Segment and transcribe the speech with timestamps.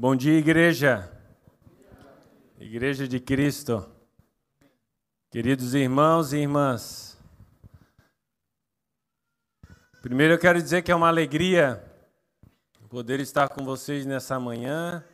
[0.00, 1.12] Bom dia, igreja.
[2.56, 3.84] Igreja de Cristo.
[5.28, 7.18] Queridos irmãos e irmãs.
[10.00, 11.84] Primeiro eu quero dizer que é uma alegria
[12.88, 15.04] poder estar com vocês nessa manhã.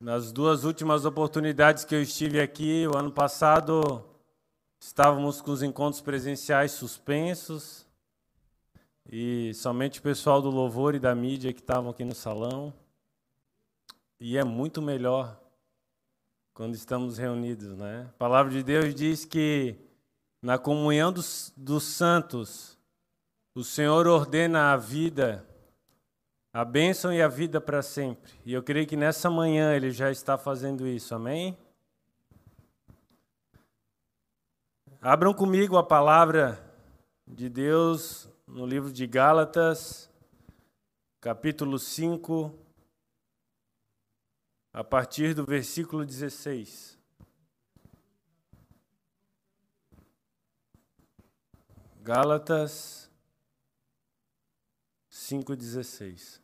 [0.00, 4.08] Nas duas últimas oportunidades que eu estive aqui, o ano passado,
[4.80, 7.86] estávamos com os encontros presenciais suspensos
[9.06, 12.72] e somente o pessoal do louvor e da mídia que estavam aqui no salão.
[14.24, 15.36] E é muito melhor
[16.54, 18.06] quando estamos reunidos, né?
[18.08, 19.76] A palavra de Deus diz que
[20.40, 22.78] na comunhão dos, dos santos,
[23.52, 25.44] o Senhor ordena a vida,
[26.52, 28.32] a bênção e a vida para sempre.
[28.46, 31.58] E eu creio que nessa manhã Ele já está fazendo isso, amém?
[35.00, 36.64] Abram comigo a palavra
[37.26, 40.08] de Deus no livro de Gálatas,
[41.20, 42.61] capítulo 5,
[44.72, 46.98] a partir do versículo 16.
[52.00, 53.10] Gálatas
[55.10, 56.40] 5,16.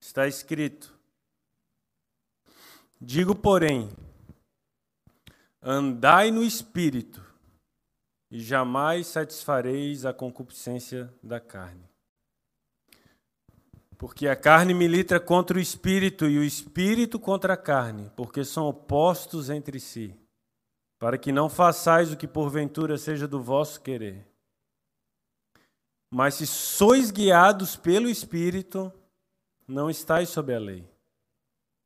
[0.00, 0.98] Está escrito:
[3.00, 3.88] Digo, porém,
[5.62, 7.29] andai no espírito
[8.30, 11.88] e jamais satisfareis a concupiscência da carne.
[13.98, 18.66] Porque a carne milita contra o espírito e o espírito contra a carne, porque são
[18.66, 20.14] opostos entre si,
[20.98, 24.26] para que não façais o que porventura seja do vosso querer.
[26.10, 28.92] Mas se sois guiados pelo espírito,
[29.66, 30.89] não estáis sob a lei.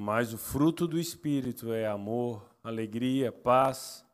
[0.00, 4.04] Mas o fruto do Espírito é amor, alegria, paz,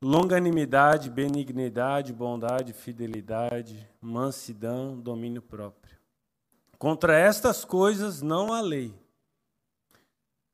[0.00, 5.98] longanimidade, benignidade, bondade, fidelidade, mansidão, domínio próprio.
[6.78, 8.94] Contra estas coisas não há lei.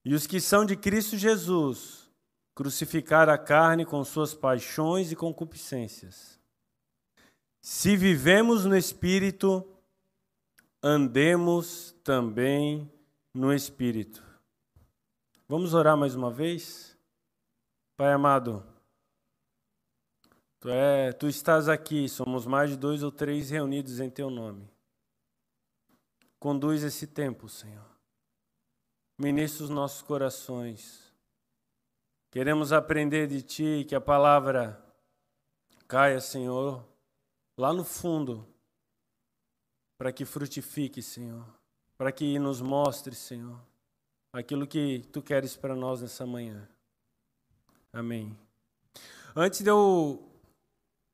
[0.03, 2.11] E os que são de Cristo Jesus
[2.55, 6.41] crucificaram a carne com suas paixões e concupiscências.
[7.61, 9.63] Se vivemos no Espírito,
[10.83, 12.91] andemos também
[13.35, 14.25] no Espírito.
[15.49, 16.99] Vamos orar mais uma vez?
[17.97, 18.67] Pai amado,
[20.59, 24.69] tu, é, tu estás aqui, somos mais de dois ou três reunidos em teu nome.
[26.41, 27.87] Conduz esse tempo, Senhor.
[29.17, 31.15] Ministra os nossos corações.
[32.33, 34.85] Queremos aprender de Ti, que a palavra
[35.87, 36.85] caia, Senhor,
[37.57, 38.45] lá no fundo,
[39.97, 41.47] para que frutifique, Senhor,
[41.97, 43.76] para que nos mostre, Senhor
[44.37, 46.69] aquilo que tu queres para nós nessa manhã.
[47.91, 48.37] Amém.
[49.35, 50.31] Antes de eu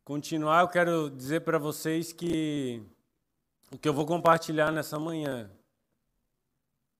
[0.05, 2.82] continuar, eu quero dizer para vocês que
[3.71, 5.49] o que eu vou compartilhar nessa manhã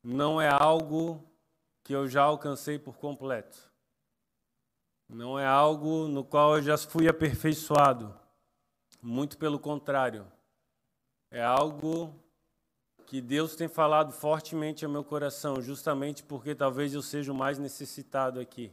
[0.03, 1.23] não é algo
[1.83, 3.59] que eu já alcancei por completo.
[5.09, 8.15] Não é algo no qual eu já fui aperfeiçoado.
[9.03, 10.25] Muito pelo contrário.
[11.33, 12.15] É algo
[13.13, 17.59] que Deus tem falado fortemente ao meu coração, justamente porque talvez eu seja o mais
[17.59, 18.73] necessitado aqui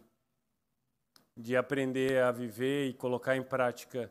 [1.35, 4.09] de aprender a viver e colocar em prática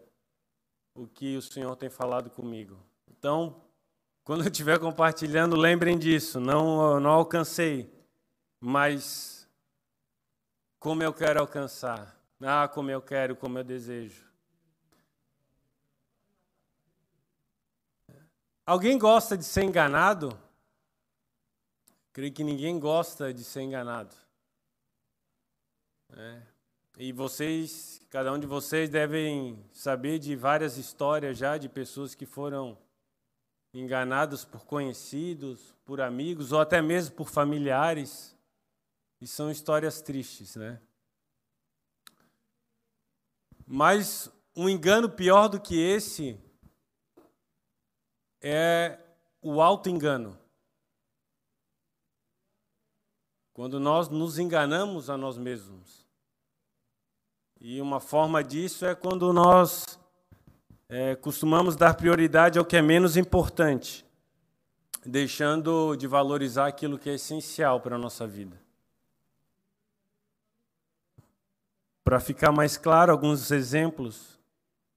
[0.94, 2.78] o que o Senhor tem falado comigo.
[3.10, 3.64] Então,
[4.22, 6.38] quando eu estiver compartilhando, lembrem disso.
[6.38, 7.90] Não, não alcancei,
[8.60, 9.48] mas
[10.78, 12.14] como eu quero alcançar.
[12.42, 14.27] Ah, como eu quero, como eu desejo.
[18.68, 20.38] Alguém gosta de ser enganado?
[22.12, 24.14] Creio que ninguém gosta de ser enganado.
[26.12, 26.42] É.
[26.98, 32.26] E vocês, cada um de vocês devem saber de várias histórias já de pessoas que
[32.26, 32.76] foram
[33.72, 38.36] enganadas por conhecidos, por amigos ou até mesmo por familiares.
[39.18, 40.78] E são histórias tristes, né?
[43.66, 46.38] Mas um engano pior do que esse
[48.40, 48.98] é
[49.42, 50.38] o auto-engano.
[53.52, 56.06] Quando nós nos enganamos a nós mesmos.
[57.60, 59.98] E uma forma disso é quando nós
[60.88, 64.06] é, costumamos dar prioridade ao que é menos importante,
[65.04, 68.60] deixando de valorizar aquilo que é essencial para a nossa vida.
[72.04, 74.38] Para ficar mais claro, alguns exemplos.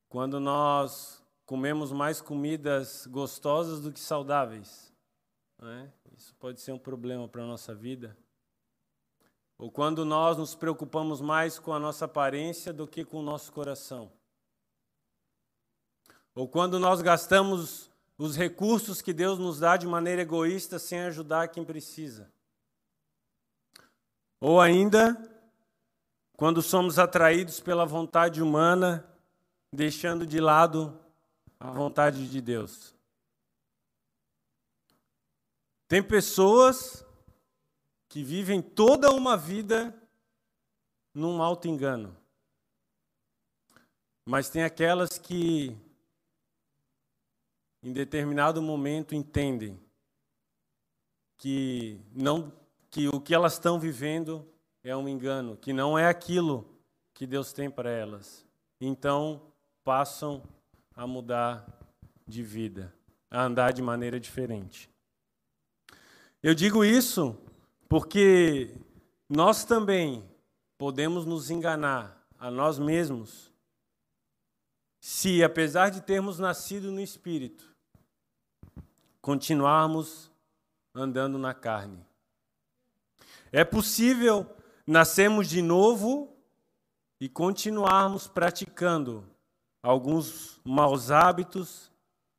[0.07, 1.20] Quando nós
[1.51, 4.89] comemos mais comidas gostosas do que saudáveis,
[5.61, 5.91] né?
[6.15, 8.17] isso pode ser um problema para a nossa vida.
[9.57, 13.51] Ou quando nós nos preocupamos mais com a nossa aparência do que com o nosso
[13.51, 14.09] coração.
[16.33, 21.49] Ou quando nós gastamos os recursos que Deus nos dá de maneira egoísta sem ajudar
[21.49, 22.31] quem precisa.
[24.39, 25.17] Ou ainda,
[26.37, 29.05] quando somos atraídos pela vontade humana,
[29.69, 30.97] deixando de lado
[31.61, 32.95] a vontade de Deus.
[35.87, 37.05] Tem pessoas
[38.09, 39.95] que vivem toda uma vida
[41.13, 42.17] num alto engano.
[44.25, 45.77] Mas tem aquelas que,
[47.83, 49.79] em determinado momento, entendem
[51.37, 52.51] que, não,
[52.89, 54.51] que o que elas estão vivendo
[54.83, 56.67] é um engano, que não é aquilo
[57.13, 58.47] que Deus tem para elas.
[58.79, 59.53] Então,
[59.83, 60.41] passam
[60.95, 61.65] a mudar
[62.27, 62.93] de vida,
[63.29, 64.89] a andar de maneira diferente.
[66.41, 67.37] Eu digo isso
[67.87, 68.75] porque
[69.29, 70.29] nós também
[70.77, 73.51] podemos nos enganar a nós mesmos
[74.99, 77.75] se, apesar de termos nascido no espírito,
[79.21, 80.31] continuarmos
[80.93, 82.05] andando na carne.
[83.51, 84.45] É possível
[84.85, 86.35] nascermos de novo
[87.19, 89.30] e continuarmos praticando
[89.81, 91.91] alguns maus hábitos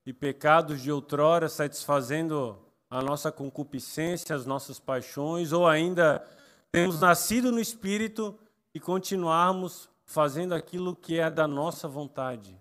[0.07, 2.59] e pecados de outrora, satisfazendo
[2.89, 6.25] a nossa concupiscência, as nossas paixões, ou ainda
[6.71, 8.39] temos nascido no Espírito
[8.75, 12.59] e continuarmos fazendo aquilo que é da nossa vontade,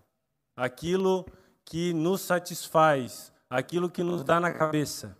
[0.55, 1.25] aquilo
[1.65, 5.17] que nos satisfaz, aquilo que nos dá na cabeça,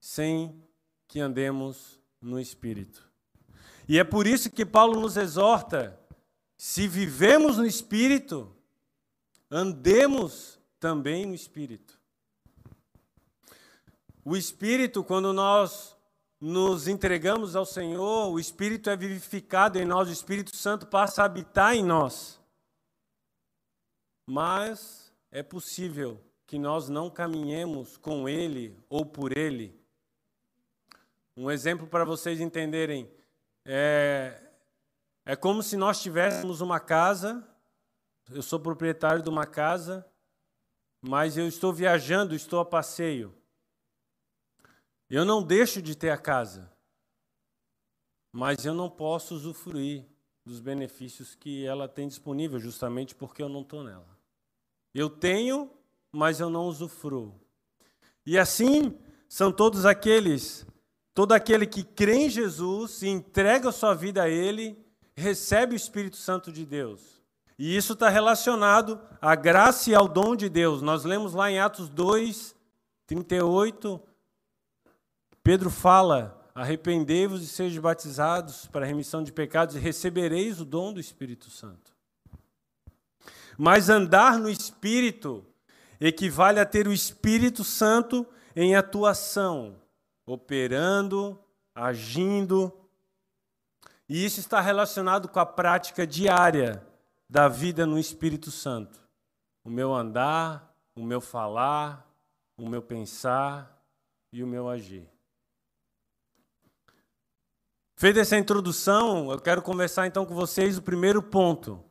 [0.00, 0.64] sem
[1.08, 3.08] que andemos no Espírito.
[3.88, 5.99] E é por isso que Paulo nos exorta:
[6.60, 8.54] se vivemos no Espírito,
[9.50, 11.98] andemos também no Espírito.
[14.22, 15.96] O Espírito, quando nós
[16.38, 21.24] nos entregamos ao Senhor, o Espírito é vivificado em nós, o Espírito Santo passa a
[21.24, 22.38] habitar em nós.
[24.26, 29.80] Mas é possível que nós não caminhemos com Ele ou por Ele
[31.34, 33.10] um exemplo para vocês entenderem
[33.64, 34.49] é,
[35.30, 37.46] é como se nós tivéssemos uma casa.
[38.32, 40.04] Eu sou proprietário de uma casa,
[41.00, 43.32] mas eu estou viajando, estou a passeio.
[45.08, 46.68] Eu não deixo de ter a casa,
[48.32, 50.04] mas eu não posso usufruir
[50.44, 54.18] dos benefícios que ela tem disponível, justamente porque eu não estou nela.
[54.92, 55.70] Eu tenho,
[56.10, 57.40] mas eu não usufruo.
[58.26, 58.98] E assim
[59.28, 60.66] são todos aqueles
[61.12, 64.78] Todo aquele que crê em Jesus e entrega sua vida a Ele,
[65.16, 67.20] recebe o Espírito Santo de Deus.
[67.58, 70.80] E isso está relacionado à graça e ao dom de Deus.
[70.80, 72.54] Nós lemos lá em Atos 2,
[73.06, 74.00] 38,
[75.42, 80.92] Pedro fala: Arrependei-vos e sejam batizados para a remissão de pecados e recebereis o dom
[80.92, 81.92] do Espírito Santo.
[83.58, 85.44] Mas andar no Espírito
[86.00, 88.26] equivale a ter o Espírito Santo
[88.56, 89.76] em atuação
[90.30, 91.38] operando,
[91.74, 92.72] agindo.
[94.10, 96.86] E isso está relacionado com a prática diária
[97.28, 99.00] da vida no Espírito Santo.
[99.64, 102.06] O meu andar, o meu falar,
[102.58, 103.80] o meu pensar
[104.32, 105.08] e o meu agir.
[107.96, 111.82] Feita essa introdução, eu quero conversar então com vocês o primeiro ponto.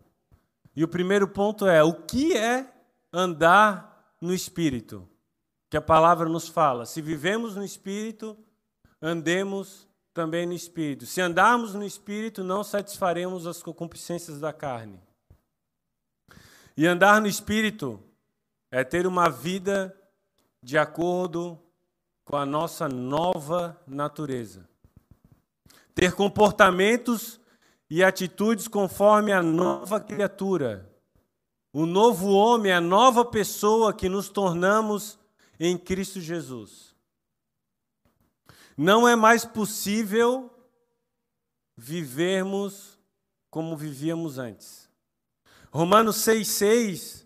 [0.76, 2.72] E o primeiro ponto é: o que é
[3.14, 5.10] andar no Espírito?
[5.70, 6.86] que a palavra nos fala.
[6.86, 8.36] Se vivemos no Espírito,
[9.02, 11.06] andemos também no Espírito.
[11.06, 15.00] Se andarmos no Espírito, não satisfaremos as concupiscências da carne.
[16.76, 18.02] E andar no Espírito
[18.72, 19.96] é ter uma vida
[20.62, 21.60] de acordo
[22.24, 24.70] com a nossa nova natureza.
[25.96, 27.40] Ter comportamentos
[27.90, 30.88] e atitudes conforme a nova criatura.
[31.74, 35.20] O novo homem, a nova pessoa que nos tornamos
[35.60, 36.89] em Cristo Jesus.
[38.82, 40.50] Não é mais possível
[41.76, 42.98] vivermos
[43.52, 44.90] como vivíamos antes.
[45.70, 47.26] Romanos 6,6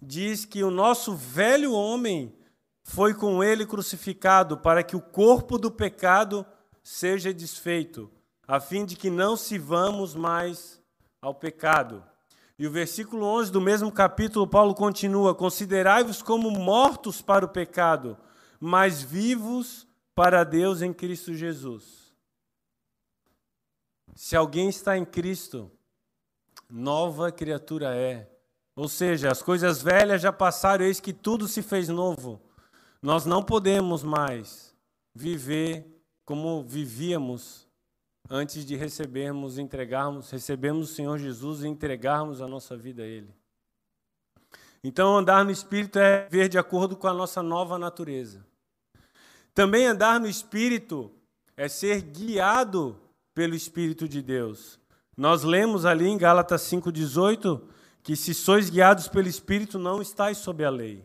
[0.00, 2.34] diz que o nosso velho homem
[2.82, 6.46] foi com ele crucificado para que o corpo do pecado
[6.82, 8.10] seja desfeito,
[8.48, 10.80] a fim de que não sirvamos mais
[11.20, 12.02] ao pecado.
[12.58, 18.16] E o versículo 11 do mesmo capítulo, Paulo continua: Considerai-vos como mortos para o pecado,
[18.58, 19.83] mas vivos
[20.14, 22.14] para Deus em Cristo Jesus.
[24.14, 25.70] Se alguém está em Cristo,
[26.70, 28.30] nova criatura é.
[28.76, 32.40] Ou seja, as coisas velhas já passaram, eis que tudo se fez novo.
[33.02, 34.74] Nós não podemos mais
[35.14, 35.86] viver
[36.24, 37.68] como vivíamos
[38.30, 43.32] antes de recebermos, entregarmos, recebermos o Senhor Jesus e entregarmos a nossa vida a Ele.
[44.82, 48.44] Então, andar no Espírito é ver de acordo com a nossa nova natureza.
[49.54, 51.12] Também andar no Espírito
[51.56, 53.00] é ser guiado
[53.32, 54.78] pelo Espírito de Deus.
[55.16, 57.62] Nós lemos ali em Gálatas 5,18
[58.02, 61.02] que se sois guiados pelo Espírito, não estáis sob a lei.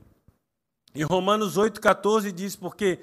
[0.93, 2.99] E Romanos 8,14 diz: Porque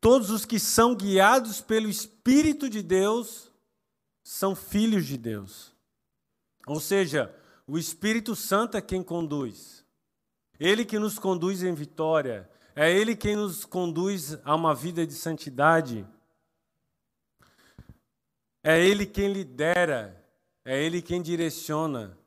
[0.00, 3.52] todos os que são guiados pelo Espírito de Deus
[4.22, 5.74] são filhos de Deus.
[6.66, 7.34] Ou seja,
[7.66, 9.84] o Espírito Santo é quem conduz.
[10.58, 12.48] Ele que nos conduz em vitória.
[12.76, 16.06] É Ele quem nos conduz a uma vida de santidade.
[18.62, 20.20] É Ele quem lidera.
[20.64, 22.18] É Ele quem direciona.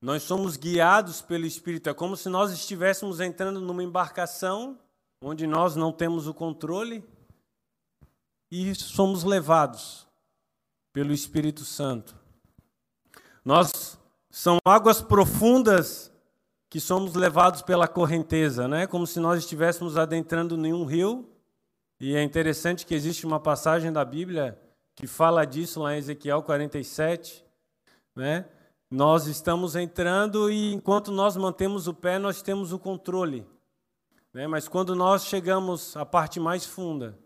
[0.00, 1.88] Nós somos guiados pelo Espírito.
[1.88, 4.78] É como se nós estivéssemos entrando numa embarcação
[5.20, 7.02] onde nós não temos o controle
[8.50, 10.06] e somos levados
[10.92, 12.14] pelo Espírito Santo.
[13.44, 13.98] Nós
[14.30, 16.12] são águas profundas
[16.74, 18.84] que somos levados pela correnteza, né?
[18.84, 21.30] Como se nós estivéssemos adentrando em um rio.
[22.00, 24.60] E é interessante que existe uma passagem da Bíblia
[24.96, 27.46] que fala disso lá em Ezequiel 47,
[28.16, 28.46] né?
[28.90, 33.46] Nós estamos entrando e enquanto nós mantemos o pé, nós temos o controle.
[34.32, 34.48] Né?
[34.48, 37.16] Mas quando nós chegamos à parte mais funda,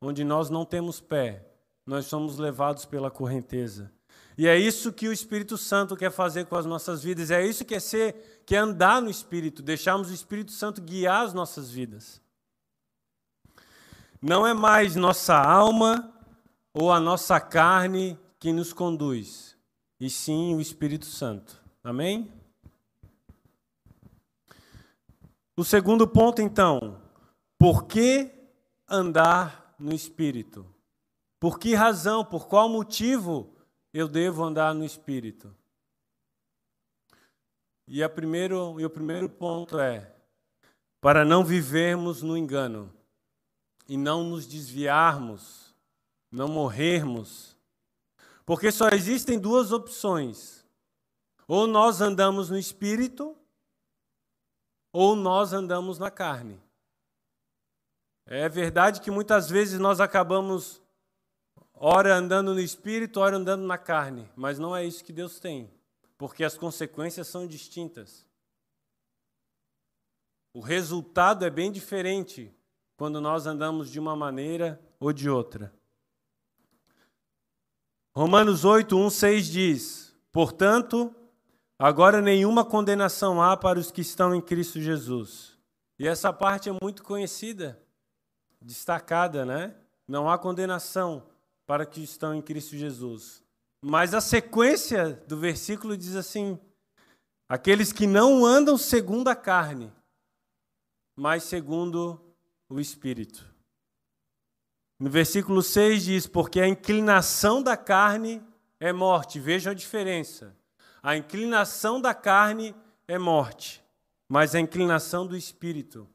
[0.00, 1.46] onde nós não temos pé,
[1.84, 3.92] nós somos levados pela correnteza.
[4.36, 7.64] E é isso que o Espírito Santo quer fazer com as nossas vidas, é isso
[7.64, 11.70] que é ser, que é andar no Espírito, deixarmos o Espírito Santo guiar as nossas
[11.70, 12.20] vidas.
[14.20, 16.12] Não é mais nossa alma
[16.72, 19.56] ou a nossa carne que nos conduz,
[20.00, 21.62] e sim o Espírito Santo.
[21.82, 22.32] Amém?
[25.56, 27.00] O segundo ponto, então,
[27.56, 28.32] por que
[28.88, 30.66] andar no Espírito?
[31.38, 33.53] Por que razão, por qual motivo
[33.94, 35.56] eu devo andar no Espírito?
[37.88, 40.14] E, a primeiro, e o primeiro ponto é
[41.00, 42.92] para não vivermos no engano
[43.88, 45.74] e não nos desviarmos,
[46.30, 47.54] não morrermos
[48.44, 50.64] porque só existem duas opções.
[51.48, 53.36] Ou nós andamos no espírito,
[54.92, 56.60] ou nós andamos na carne.
[58.26, 60.80] É verdade que muitas vezes nós acabamos,
[61.74, 65.70] ora andando no espírito, ora andando na carne, mas não é isso que Deus tem,
[66.16, 68.26] porque as consequências são distintas.
[70.52, 72.54] O resultado é bem diferente
[72.96, 75.72] quando nós andamos de uma maneira ou de outra.
[78.14, 81.12] Romanos 8, 1, 6 diz: Portanto,
[81.76, 85.58] agora nenhuma condenação há para os que estão em Cristo Jesus.
[85.98, 87.80] E essa parte é muito conhecida,
[88.62, 89.74] destacada, né?
[90.06, 91.24] Não há condenação
[91.66, 93.42] para que estão em Cristo Jesus.
[93.82, 96.58] Mas a sequência do versículo diz assim:
[97.48, 99.92] aqueles que não andam segundo a carne,
[101.16, 102.20] mas segundo
[102.68, 103.54] o Espírito.
[104.98, 108.42] No versículo 6 diz: Porque a inclinação da carne
[108.78, 109.40] é morte.
[109.40, 110.56] Veja a diferença.
[111.02, 112.74] A inclinação da carne
[113.06, 113.84] é morte,
[114.26, 116.08] mas a inclinação do espírito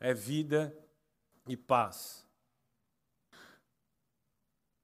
[0.00, 0.76] é vida
[1.46, 2.21] e paz.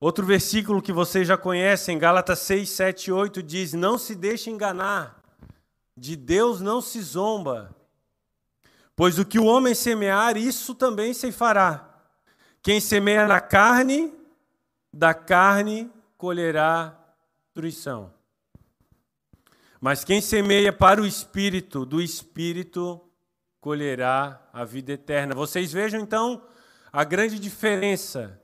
[0.01, 4.49] Outro versículo que vocês já conhecem, Gálatas 6, 7 e 8, diz: Não se deixe
[4.49, 5.21] enganar,
[5.97, 7.75] de Deus não se zomba,
[8.95, 11.85] pois o que o homem semear, isso também se fará.
[12.63, 14.13] Quem semeia na carne,
[14.93, 16.97] da carne colherá
[17.47, 18.13] destruição.
[19.81, 23.01] Mas quem semeia para o espírito, do espírito
[23.61, 25.35] colherá a vida eterna.
[25.35, 26.43] Vocês vejam então
[26.93, 28.41] a grande diferença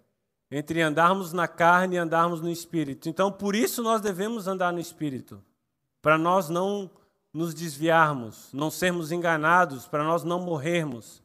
[0.56, 3.08] entre andarmos na carne e andarmos no espírito.
[3.08, 5.42] Então, por isso nós devemos andar no espírito,
[6.00, 6.88] para nós não
[7.32, 11.20] nos desviarmos, não sermos enganados, para nós não morrermos.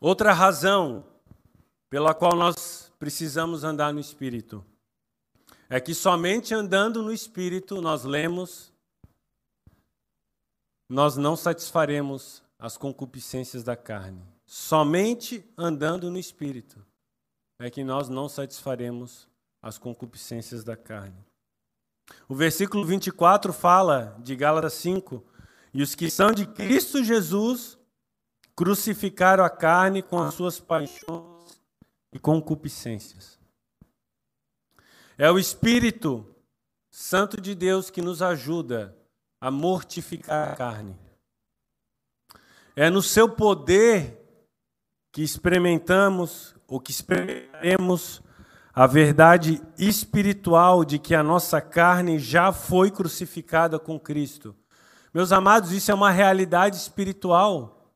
[0.00, 1.04] Outra razão
[1.90, 4.64] pela qual nós precisamos andar no Espírito
[5.68, 8.72] é que somente andando no Espírito nós lemos,
[10.88, 14.22] nós não satisfaremos as concupiscências da carne.
[14.46, 16.84] Somente andando no Espírito.
[17.58, 19.26] é que nós não satisfaremos
[19.62, 21.16] as concupiscências da carne.
[22.28, 25.24] O versículo 24 fala de Gálatas 5:
[25.72, 27.78] E os que são de Cristo Jesus
[28.54, 31.60] crucificaram a carne com as suas paixões
[32.12, 33.38] e concupiscências.
[35.18, 36.26] É o Espírito
[36.90, 38.96] Santo de Deus que nos ajuda
[39.40, 40.96] a mortificar a carne.
[42.74, 44.22] É no seu poder
[45.12, 48.22] que experimentamos, ou que experimentaremos,
[48.74, 54.54] a verdade espiritual de que a nossa carne já foi crucificada com Cristo.
[55.14, 57.94] Meus amados, isso é uma realidade espiritual.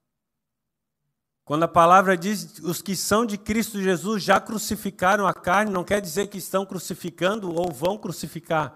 [1.45, 5.85] Quando a palavra diz os que são de Cristo Jesus já crucificaram a carne, não
[5.85, 8.75] quer dizer que estão crucificando ou vão crucificar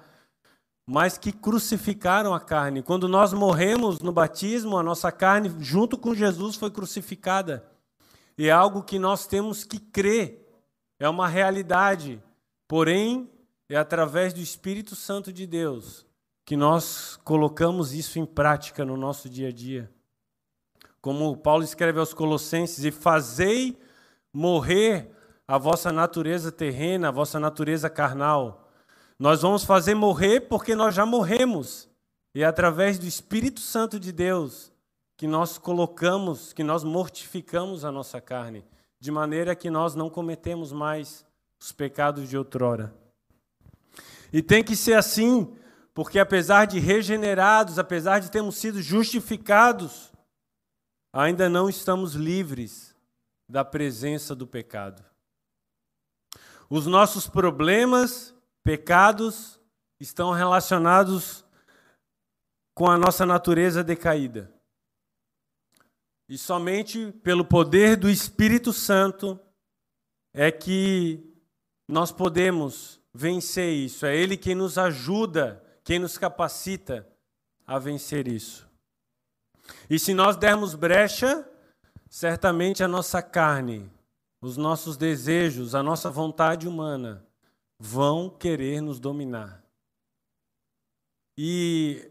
[0.86, 2.82] mas que crucificaram a carne.
[2.82, 7.64] Quando nós morremos no batismo, a nossa carne, junto com Jesus, foi crucificada.
[8.36, 10.46] E é algo que nós temos que crer,
[10.98, 12.22] é uma realidade.
[12.68, 13.30] Porém,
[13.68, 16.06] é através do Espírito Santo de Deus
[16.44, 19.90] que nós colocamos isso em prática no nosso dia a dia.
[21.00, 23.78] Como Paulo escreve aos Colossenses: E fazei
[24.32, 25.10] morrer
[25.46, 28.63] a vossa natureza terrena, a vossa natureza carnal
[29.18, 31.88] nós vamos fazer morrer porque nós já morremos.
[32.34, 34.72] E é através do Espírito Santo de Deus
[35.16, 38.64] que nós colocamos, que nós mortificamos a nossa carne,
[38.98, 41.24] de maneira que nós não cometemos mais
[41.60, 42.92] os pecados de outrora.
[44.32, 45.56] E tem que ser assim,
[45.94, 50.12] porque apesar de regenerados, apesar de termos sido justificados,
[51.12, 52.96] ainda não estamos livres
[53.48, 55.04] da presença do pecado.
[56.68, 58.33] Os nossos problemas
[58.64, 59.60] pecados
[60.00, 61.44] estão relacionados
[62.74, 64.52] com a nossa natureza decaída.
[66.28, 69.38] E somente pelo poder do Espírito Santo
[70.32, 71.22] é que
[71.86, 74.06] nós podemos vencer isso.
[74.06, 77.06] É Ele quem nos ajuda, quem nos capacita
[77.66, 78.66] a vencer isso.
[79.88, 81.48] E se nós dermos brecha,
[82.08, 83.90] certamente a nossa carne,
[84.40, 87.24] os nossos desejos, a nossa vontade humana
[87.84, 89.62] vão querer nos dominar.
[91.36, 92.10] E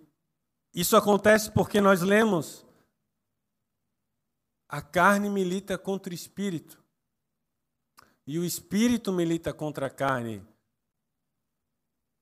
[0.73, 2.63] isso acontece porque nós lemos:
[4.69, 6.83] a carne milita contra o espírito,
[8.27, 10.45] e o espírito milita contra a carne.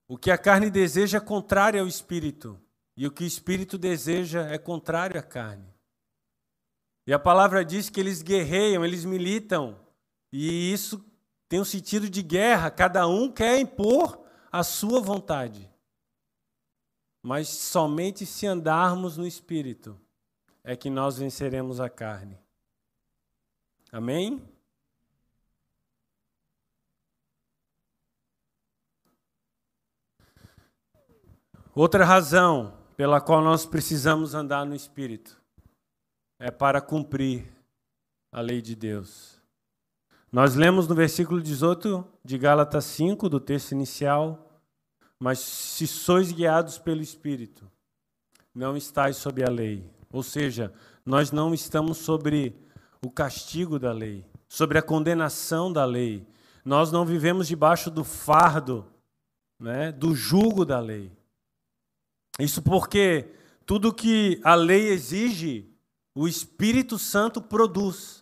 [0.08, 2.60] O que a carne deseja é contrário ao espírito,
[2.96, 5.70] e o que o espírito deseja é contrário à carne.
[7.06, 9.78] E a palavra diz que eles guerreiam, eles militam,
[10.32, 11.11] e isso
[11.52, 15.70] tem um sentido de guerra, cada um quer impor a sua vontade.
[17.22, 20.00] Mas somente se andarmos no Espírito
[20.64, 22.40] é que nós venceremos a carne.
[23.92, 24.42] Amém?
[31.76, 35.38] Outra razão pela qual nós precisamos andar no Espírito
[36.40, 37.54] é para cumprir
[38.32, 39.41] a lei de Deus.
[40.32, 44.62] Nós lemos no versículo 18 de Gálatas 5, do texto inicial,
[45.20, 47.70] mas se sois guiados pelo Espírito,
[48.56, 49.92] não estáis sob a lei.
[50.10, 50.74] Ou seja,
[51.06, 52.56] nós não estamos sobre
[53.06, 56.26] o castigo da lei, sobre a condenação da lei.
[56.64, 58.88] Nós não vivemos debaixo do fardo,
[59.60, 61.12] né, do jugo da lei.
[62.40, 63.34] Isso porque
[63.66, 65.70] tudo que a lei exige,
[66.16, 68.21] o Espírito Santo produz.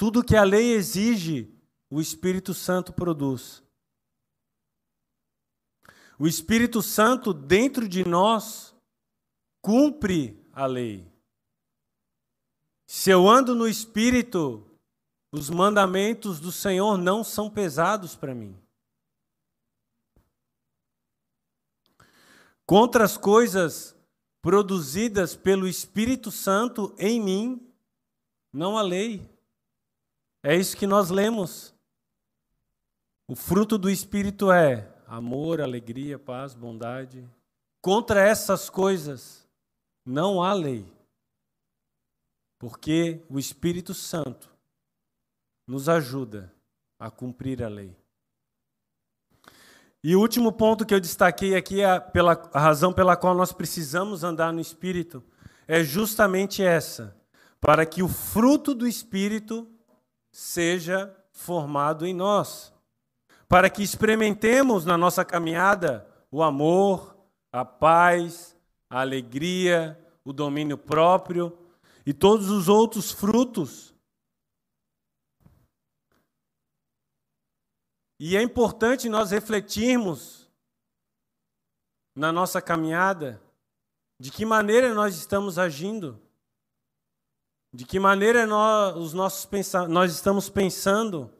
[0.00, 1.54] Tudo que a lei exige,
[1.90, 3.62] o Espírito Santo produz.
[6.18, 8.74] O Espírito Santo dentro de nós
[9.60, 11.06] cumpre a lei.
[12.86, 14.66] Se eu ando no Espírito,
[15.30, 18.58] os mandamentos do Senhor não são pesados para mim.
[22.64, 23.94] Contra as coisas
[24.40, 27.70] produzidas pelo Espírito Santo em mim,
[28.50, 29.28] não há lei.
[30.42, 31.74] É isso que nós lemos.
[33.28, 37.28] O fruto do Espírito é amor, alegria, paz, bondade.
[37.82, 39.46] Contra essas coisas
[40.04, 40.90] não há lei.
[42.58, 44.50] Porque o Espírito Santo
[45.66, 46.52] nos ajuda
[46.98, 47.96] a cumprir a lei.
[50.02, 53.52] E o último ponto que eu destaquei aqui, a, pela, a razão pela qual nós
[53.52, 55.22] precisamos andar no Espírito,
[55.68, 57.14] é justamente essa:
[57.60, 59.68] para que o fruto do Espírito
[60.30, 62.72] seja formado em nós,
[63.48, 67.16] para que experimentemos na nossa caminhada o amor,
[67.52, 68.56] a paz,
[68.88, 71.56] a alegria, o domínio próprio
[72.06, 73.94] e todos os outros frutos.
[78.18, 80.50] E é importante nós refletirmos
[82.14, 83.40] na nossa caminhada
[84.18, 86.20] de que maneira nós estamos agindo,
[87.72, 89.48] de que maneira nós, os nossos
[89.88, 91.32] nós estamos pensando,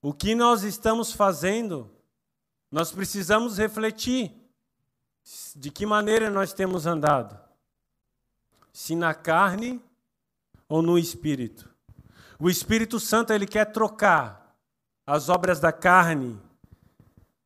[0.00, 1.90] o que nós estamos fazendo.
[2.70, 4.32] Nós precisamos refletir
[5.56, 7.38] de que maneira nós temos andado,
[8.72, 9.82] se na carne
[10.68, 11.68] ou no espírito.
[12.38, 14.54] O Espírito Santo ele quer trocar
[15.04, 16.40] as obras da carne,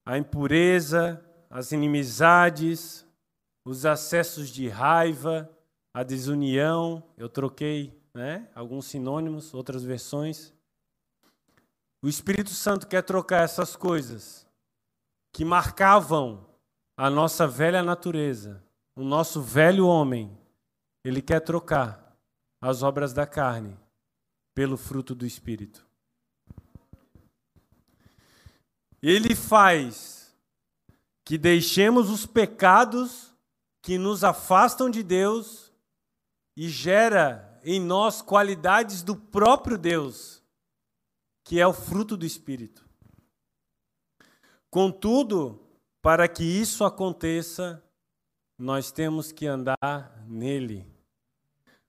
[0.05, 3.07] a impureza, as inimizades,
[3.65, 5.49] os acessos de raiva,
[5.93, 7.03] a desunião.
[7.17, 10.53] Eu troquei né, alguns sinônimos, outras versões.
[12.01, 14.47] O Espírito Santo quer trocar essas coisas
[15.33, 16.47] que marcavam
[16.97, 18.63] a nossa velha natureza,
[18.95, 20.37] o nosso velho homem.
[21.05, 22.17] Ele quer trocar
[22.61, 23.77] as obras da carne
[24.55, 25.87] pelo fruto do Espírito.
[29.03, 30.33] Ele faz
[31.25, 33.35] que deixemos os pecados
[33.81, 35.72] que nos afastam de Deus
[36.57, 40.43] e gera em nós qualidades do próprio Deus,
[41.45, 42.87] que é o fruto do Espírito.
[44.71, 45.61] Contudo,
[46.01, 47.83] para que isso aconteça,
[48.59, 50.87] nós temos que andar nele.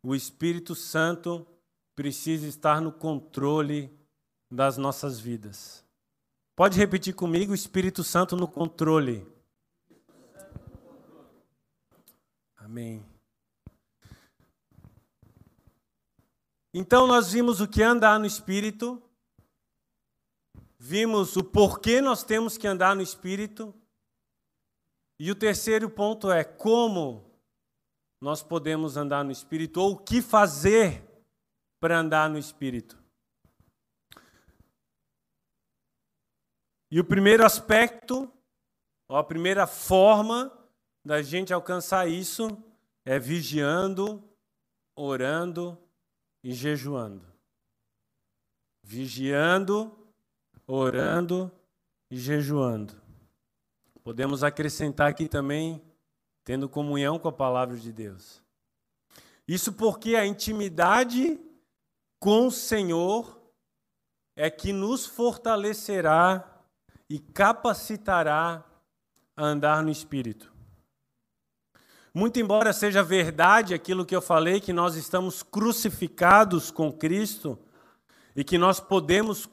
[0.01, 1.47] O Espírito Santo
[1.95, 3.91] precisa estar no controle
[4.51, 5.83] das nossas vidas.
[6.55, 9.25] Pode repetir comigo: Espírito Santo no controle.
[12.57, 13.12] Amém.
[16.73, 18.99] Então nós vimos o que é andar no Espírito,
[20.79, 23.71] vimos o porquê nós temos que andar no Espírito,
[25.19, 27.31] e o terceiro ponto é como
[28.19, 31.07] nós podemos andar no Espírito, ou o que fazer
[31.79, 32.97] para andar no Espírito.
[36.89, 38.31] E o primeiro aspecto,
[39.07, 40.51] ou a primeira forma
[41.05, 42.47] da gente alcançar isso
[43.05, 44.23] é vigiando,
[44.95, 45.82] orando
[46.43, 47.25] e jejuando.
[48.83, 49.95] Vigiando,
[50.67, 51.51] orando
[52.11, 53.01] e jejuando.
[54.03, 55.81] Podemos acrescentar aqui também
[56.43, 58.43] tendo comunhão com a palavra de Deus.
[59.47, 61.39] Isso porque a intimidade
[62.19, 63.41] com o Senhor
[64.35, 66.61] é que nos fortalecerá
[67.09, 68.63] e capacitará
[69.35, 70.52] a andar no Espírito.
[72.15, 77.57] Muito embora seja verdade aquilo que eu falei, que nós estamos crucificados com Cristo
[78.35, 79.49] e que nós podemos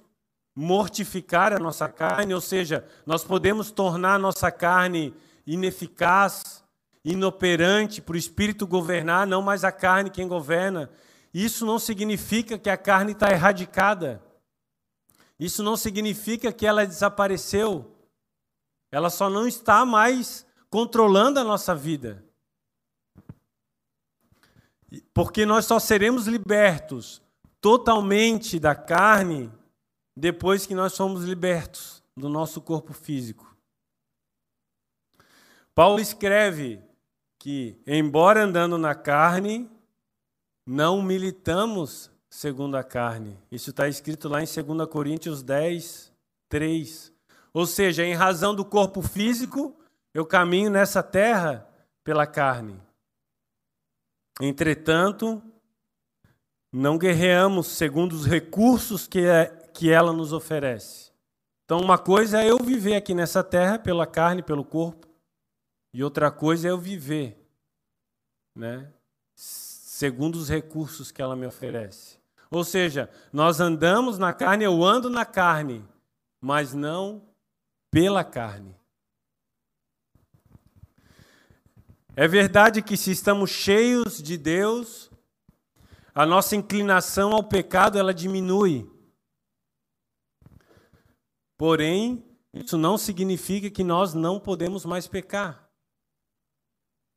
[0.55, 5.15] mortificar a nossa carne, ou seja, nós podemos tornar a nossa carne
[5.47, 6.63] ineficaz,
[7.03, 10.91] inoperante para o Espírito governar, não mais a carne quem governa,
[11.33, 14.23] isso não significa que a carne está erradicada.
[15.39, 17.97] Isso não significa que ela desapareceu.
[18.93, 22.23] Ela só não está mais controlando a nossa vida.
[25.15, 27.23] Porque nós só seremos libertos
[27.61, 29.51] totalmente da carne
[30.17, 33.55] depois que nós somos libertos do nosso corpo físico.
[35.75, 36.83] Paulo escreve
[37.39, 39.71] que, embora andando na carne,
[40.67, 43.39] não militamos segundo a carne.
[43.51, 46.13] Isso está escrito lá em 2 Coríntios 10,
[46.49, 47.13] 3.
[47.53, 49.75] Ou seja, em razão do corpo físico,
[50.13, 51.67] eu caminho nessa terra
[52.05, 52.81] pela carne.
[54.41, 55.43] Entretanto,
[56.73, 61.11] não guerreamos segundo os recursos que, é, que ela nos oferece.
[61.65, 65.07] Então, uma coisa é eu viver aqui nessa terra pela carne, pelo corpo,
[65.93, 67.41] e outra coisa é eu viver
[68.57, 68.93] né,
[69.35, 72.19] segundo os recursos que ela me oferece.
[72.51, 75.85] Ou seja, nós andamos na carne, eu ando na carne,
[76.41, 77.23] mas não
[77.91, 78.77] pela carne.
[82.17, 85.11] É verdade que se estamos cheios de Deus,
[86.15, 88.91] a nossa inclinação ao pecado ela diminui.
[91.57, 95.71] Porém, isso não significa que nós não podemos mais pecar.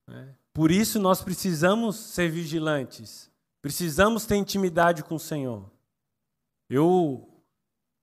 [0.08, 0.36] Né?
[0.53, 3.32] Por isso nós precisamos ser vigilantes.
[3.62, 5.71] Precisamos ter intimidade com o Senhor.
[6.69, 7.29] Eu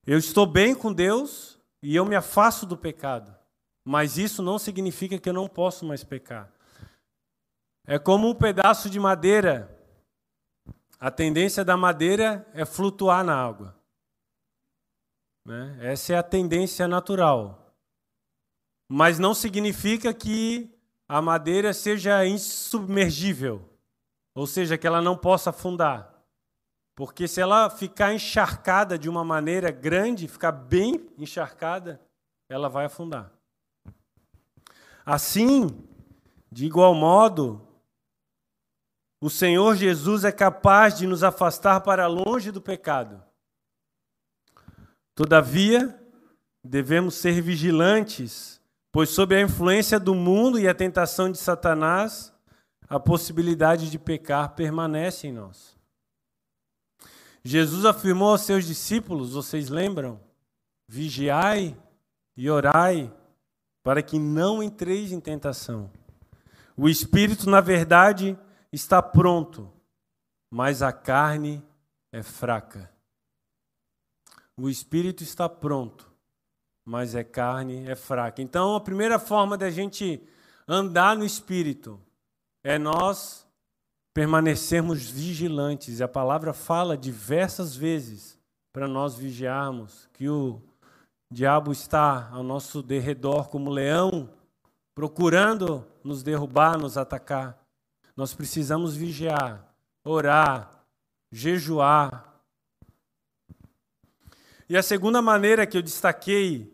[0.07, 3.37] eu estou bem com Deus e eu me afasto do pecado.
[3.85, 6.53] Mas isso não significa que eu não posso mais pecar.
[7.91, 9.69] É como um pedaço de madeira.
[11.01, 13.75] A tendência da madeira é flutuar na água.
[15.45, 15.77] Né?
[15.81, 17.75] Essa é a tendência natural.
[18.89, 20.73] Mas não significa que
[21.09, 23.69] a madeira seja insubmergível,
[24.37, 26.15] ou seja, que ela não possa afundar.
[26.95, 32.01] Porque se ela ficar encharcada de uma maneira grande, ficar bem encharcada,
[32.49, 33.33] ela vai afundar.
[35.05, 35.67] Assim,
[36.53, 37.67] de igual modo,
[39.21, 43.23] o Senhor Jesus é capaz de nos afastar para longe do pecado.
[45.15, 46.01] Todavia,
[46.65, 52.33] devemos ser vigilantes, pois, sob a influência do mundo e a tentação de Satanás,
[52.89, 55.77] a possibilidade de pecar permanece em nós.
[57.45, 60.21] Jesus afirmou aos seus discípulos, vocês lembram?
[60.89, 61.77] Vigiai
[62.37, 63.13] e orai
[63.83, 65.91] para que não entreis em tentação.
[66.77, 68.39] O espírito, na verdade,
[68.73, 69.73] está pronto,
[70.51, 71.63] mas a carne
[72.13, 72.91] é fraca.
[74.57, 76.11] O espírito está pronto,
[76.85, 78.43] mas a carne é fraca.
[78.43, 80.23] Então, a primeira forma da gente
[80.69, 82.01] andar no espírito
[82.63, 83.47] é nós
[84.13, 85.99] permanecermos vigilantes.
[85.99, 88.39] E a palavra fala diversas vezes
[88.73, 90.61] para nós vigiarmos que o
[91.33, 94.29] diabo está ao nosso derredor como leão,
[94.95, 97.59] procurando nos derrubar, nos atacar.
[98.21, 99.67] Nós precisamos vigiar,
[100.05, 100.85] orar,
[101.33, 102.39] jejuar.
[104.69, 106.71] E a segunda maneira que eu destaquei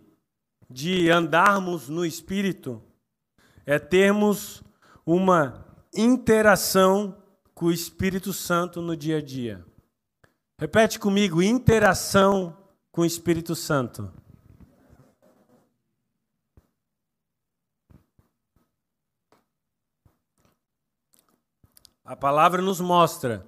[0.68, 2.82] de andarmos no espírito
[3.64, 4.61] é termos
[5.06, 7.16] uma interação
[7.54, 9.64] com o Espírito Santo no dia a dia.
[10.59, 12.59] Repete comigo: interação
[12.90, 14.12] com o Espírito Santo.
[22.06, 23.44] A palavra nos mostra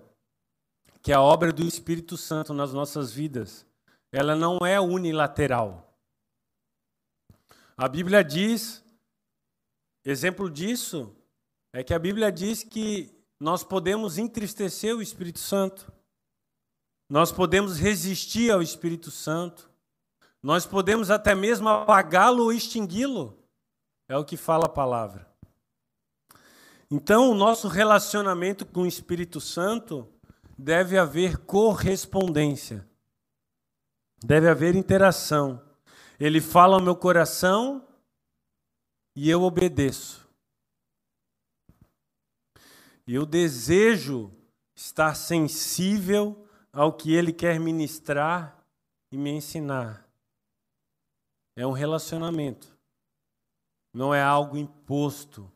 [1.00, 3.64] que a obra do Espírito Santo nas nossas vidas,
[4.10, 5.96] ela não é unilateral.
[7.76, 8.84] A Bíblia diz,
[10.04, 11.14] exemplo disso,
[11.72, 15.92] é que a Bíblia diz que nós podemos entristecer o Espírito Santo,
[17.08, 19.70] nós podemos resistir ao Espírito Santo,
[20.42, 23.38] nós podemos até mesmo apagá-lo ou extingui-lo,
[24.08, 25.27] é o que fala a palavra.
[26.90, 30.08] Então, o nosso relacionamento com o Espírito Santo
[30.56, 32.88] deve haver correspondência,
[34.24, 35.62] deve haver interação.
[36.18, 37.86] Ele fala ao meu coração
[39.14, 40.26] e eu obedeço.
[43.06, 44.32] E eu desejo
[44.74, 48.64] estar sensível ao que ele quer ministrar
[49.12, 50.08] e me ensinar.
[51.56, 52.78] É um relacionamento,
[53.92, 55.50] não é algo imposto.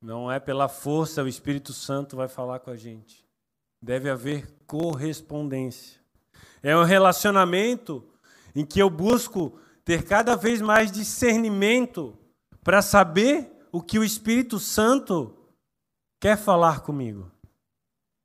[0.00, 3.26] Não é pela força, o Espírito Santo vai falar com a gente.
[3.80, 6.00] Deve haver correspondência.
[6.62, 8.04] É um relacionamento
[8.54, 12.18] em que eu busco ter cada vez mais discernimento
[12.62, 15.36] para saber o que o Espírito Santo
[16.20, 17.30] quer falar comigo.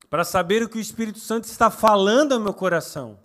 [0.09, 3.19] Para saber o que o Espírito Santo está falando ao meu coração.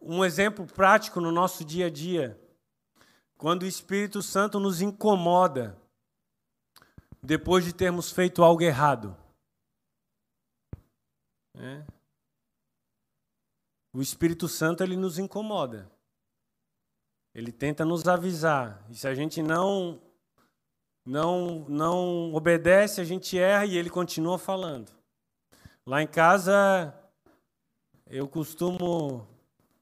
[0.00, 2.41] Um exemplo prático no nosso dia a dia.
[3.42, 5.76] Quando o Espírito Santo nos incomoda
[7.20, 9.16] depois de termos feito algo errado.
[11.56, 11.84] É.
[13.92, 15.90] O Espírito Santo ele nos incomoda.
[17.34, 18.80] Ele tenta nos avisar.
[18.88, 20.00] E se a gente não
[21.04, 24.92] não não obedece, a gente erra e ele continua falando.
[25.84, 26.94] Lá em casa
[28.06, 29.26] eu costumo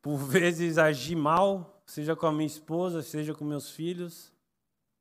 [0.00, 4.32] por vezes agir mal seja com a minha esposa, seja com meus filhos,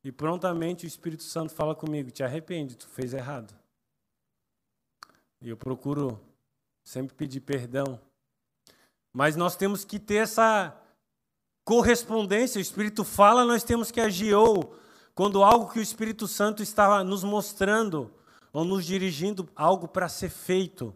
[0.04, 3.54] e prontamente o Espírito Santo fala comigo: te arrepende, tu fez errado.
[5.40, 6.20] E eu procuro
[6.84, 8.00] sempre pedir perdão.
[9.14, 10.76] Mas nós temos que ter essa
[11.64, 12.58] correspondência.
[12.58, 14.34] O Espírito fala, nós temos que agir.
[14.34, 14.76] Ou
[15.14, 18.12] quando algo que o Espírito Santo está nos mostrando,
[18.52, 20.94] ou nos dirigindo algo para ser feito,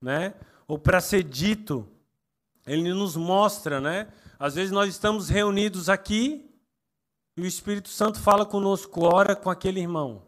[0.00, 0.34] né?
[0.66, 1.86] ou para ser dito,
[2.66, 4.08] ele nos mostra, né?
[4.38, 6.46] Às vezes nós estamos reunidos aqui
[7.36, 10.22] e o Espírito Santo fala conosco, ora com aquele irmão,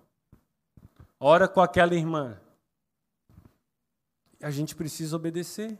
[1.21, 2.41] ora com aquela irmã.
[4.41, 5.79] A gente precisa obedecer.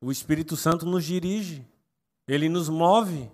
[0.00, 1.66] O Espírito Santo nos dirige,
[2.26, 3.30] ele nos move,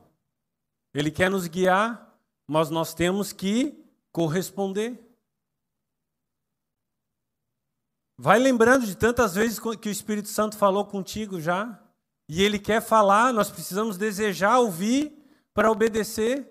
[0.94, 2.16] ele quer nos guiar,
[2.46, 5.03] mas nós temos que corresponder.
[8.16, 11.80] Vai lembrando de tantas vezes que o Espírito Santo falou contigo já.
[12.28, 15.12] E ele quer falar, nós precisamos desejar ouvir
[15.52, 16.48] para obedecer.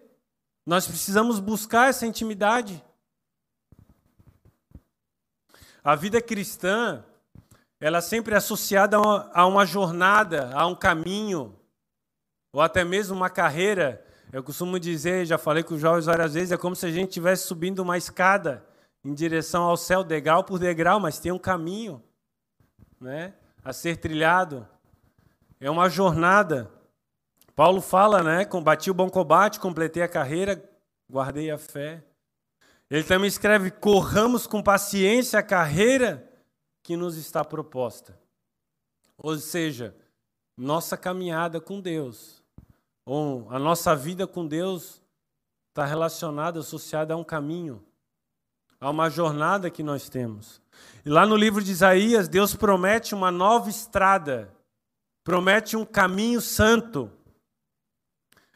[0.66, 2.84] Nós precisamos buscar essa intimidade.
[5.84, 7.04] A vida cristã,
[7.80, 8.98] ela sempre é associada
[9.34, 11.58] a uma jornada, a um caminho,
[12.54, 14.06] ou até mesmo uma carreira.
[14.32, 17.10] Eu costumo dizer, já falei com os jovens várias vezes, é como se a gente
[17.10, 18.66] estivesse subindo uma escada
[19.04, 22.02] em direção ao céu, degrau por degrau, mas tem um caminho
[23.00, 24.68] né, a ser trilhado.
[25.60, 26.72] É uma jornada.
[27.56, 28.46] Paulo fala, né?
[28.46, 30.64] Combati o bom combate, completei a carreira,
[31.10, 32.04] guardei a fé.
[32.90, 36.30] Ele também escreve: corramos com paciência a carreira
[36.82, 38.18] que nos está proposta.
[39.18, 39.96] Ou seja,
[40.58, 42.44] nossa caminhada com Deus,
[43.06, 45.02] ou a nossa vida com Deus,
[45.70, 47.84] está relacionada, associada a um caminho,
[48.84, 50.62] a uma jornada que nós temos.
[51.06, 54.54] E lá no livro de Isaías, Deus promete uma nova estrada,
[55.24, 57.10] promete um caminho santo,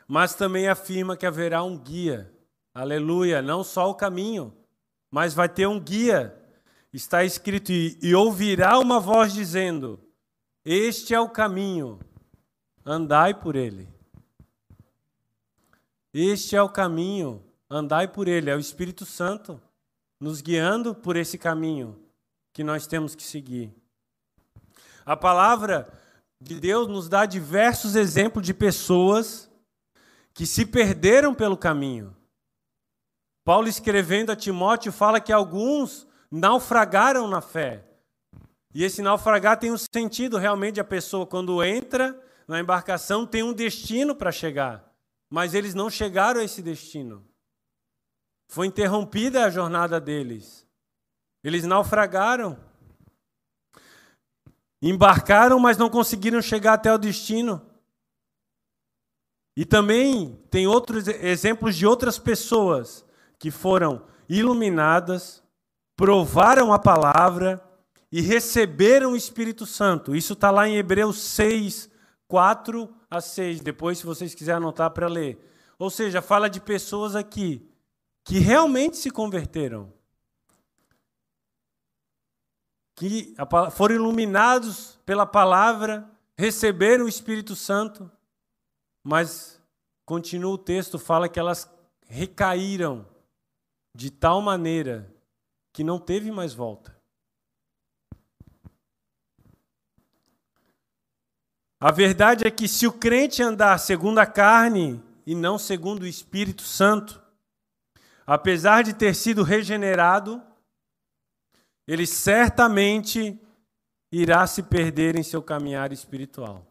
[0.06, 2.30] mas também afirma que haverá um guia.
[2.74, 4.54] Aleluia, não só o caminho,
[5.10, 6.38] mas vai ter um guia.
[6.92, 9.98] Está escrito: e, e ouvirá uma voz dizendo:
[10.66, 12.00] Este é o caminho,
[12.86, 13.88] andai por ele.
[16.14, 18.50] Este é o caminho, andai por ele.
[18.50, 19.62] É o Espírito Santo
[20.20, 22.00] nos guiando por esse caminho
[22.54, 23.74] que nós temos que seguir.
[25.06, 25.88] A palavra
[26.42, 29.50] de Deus nos dá diversos exemplos de pessoas
[30.34, 32.16] que se perderam pelo caminho.
[33.44, 37.86] Paulo, escrevendo a Timóteo, fala que alguns naufragaram na fé.
[38.74, 43.54] E esse naufragar tem um sentido realmente a pessoa, quando entra na embarcação, tem um
[43.54, 44.88] destino para chegar
[45.30, 47.26] mas eles não chegaram a esse destino.
[48.48, 50.66] Foi interrompida a jornada deles.
[51.44, 52.58] Eles naufragaram.
[54.82, 57.62] Embarcaram, mas não conseguiram chegar até o destino.
[59.56, 63.04] E também tem outros exemplos de outras pessoas
[63.40, 65.44] que foram iluminadas,
[65.96, 67.64] provaram a palavra
[68.12, 70.16] e receberam o Espírito Santo.
[70.16, 71.90] Isso está lá em Hebreus 6,
[72.28, 75.44] 4 a 6, depois, se vocês quiserem anotar para ler.
[75.80, 77.67] Ou seja, fala de pessoas aqui
[78.28, 79.94] que realmente se converteram,
[82.94, 83.34] que
[83.72, 88.12] foram iluminados pela palavra, receberam o Espírito Santo,
[89.02, 89.64] mas
[90.06, 91.72] continua o texto, fala que elas
[92.06, 93.08] recaíram
[93.96, 95.10] de tal maneira
[95.72, 97.00] que não teve mais volta.
[101.80, 106.08] A verdade é que se o crente andar segundo a carne e não segundo o
[106.08, 107.26] Espírito Santo,
[108.28, 110.44] apesar de ter sido regenerado,
[111.88, 113.42] ele certamente
[114.12, 116.68] irá se perder em seu caminhar espiritual.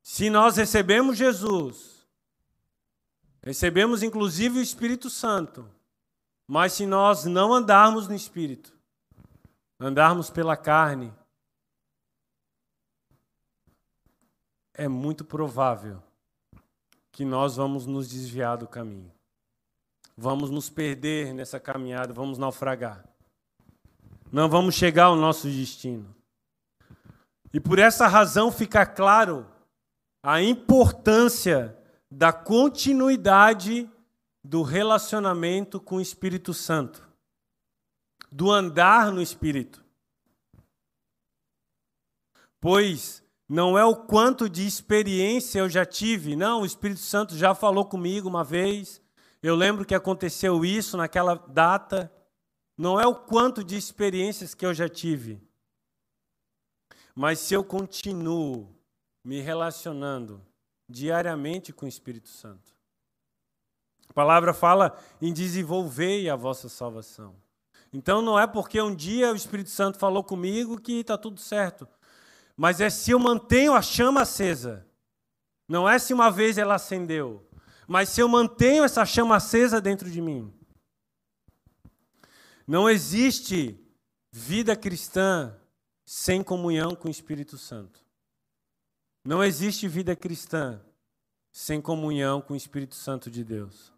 [0.00, 2.06] Se nós recebemos Jesus,
[3.42, 5.68] recebemos inclusive o Espírito Santo,
[6.46, 8.72] mas se nós não andarmos no Espírito,
[9.80, 11.12] andarmos pela carne,
[14.74, 16.02] é muito provável
[17.10, 19.13] que nós vamos nos desviar do caminho.
[20.16, 23.04] Vamos nos perder nessa caminhada, vamos naufragar.
[24.30, 26.14] Não vamos chegar ao nosso destino.
[27.52, 29.46] E por essa razão fica claro
[30.22, 31.76] a importância
[32.10, 33.90] da continuidade
[34.42, 37.08] do relacionamento com o Espírito Santo,
[38.30, 39.84] do andar no Espírito.
[42.60, 46.34] Pois não é o quanto de experiência eu já tive.
[46.34, 49.03] Não, o Espírito Santo já falou comigo uma vez.
[49.44, 52.10] Eu lembro que aconteceu isso naquela data.
[52.76, 55.40] Não é o quanto de experiências que eu já tive.
[57.14, 58.74] Mas se eu continuo
[59.22, 60.40] me relacionando
[60.88, 62.74] diariamente com o Espírito Santo.
[64.08, 67.36] A palavra fala em desenvolver a vossa salvação.
[67.92, 71.86] Então não é porque um dia o Espírito Santo falou comigo que está tudo certo
[72.56, 74.86] mas é se eu mantenho a chama acesa.
[75.68, 77.46] Não é se uma vez ela acendeu,
[77.86, 80.52] mas se eu mantenho essa chama acesa dentro de mim.
[82.66, 83.78] Não existe
[84.30, 85.54] vida cristã
[86.04, 88.02] sem comunhão com o Espírito Santo.
[89.24, 90.80] Não existe vida cristã
[91.52, 93.92] sem comunhão com o Espírito Santo de Deus.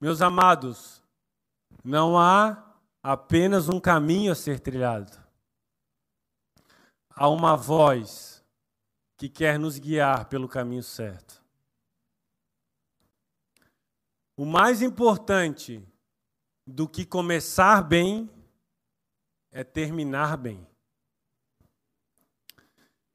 [0.00, 1.02] Meus amados,
[1.84, 5.28] não há apenas um caminho a ser trilhado
[7.18, 8.44] há uma voz
[9.16, 11.37] que quer nos guiar pelo caminho certo.
[14.38, 15.84] O mais importante
[16.64, 18.30] do que começar bem
[19.50, 20.64] é terminar bem.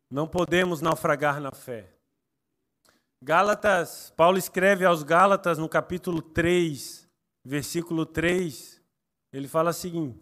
[0.10, 1.96] Não podemos naufragar na fé.
[3.22, 7.10] Gálatas, Paulo escreve aos Gálatas no capítulo 3,
[7.42, 8.82] versículo 3,
[9.32, 10.22] ele fala o seguinte: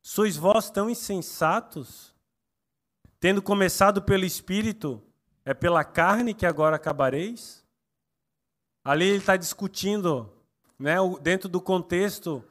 [0.00, 2.14] Sois vós tão insensatos?
[3.18, 5.02] Tendo começado pelo Espírito,
[5.44, 7.66] é pela carne que agora acabareis?
[8.84, 10.35] Ali ele está discutindo
[10.78, 12.44] né, dentro do contexto,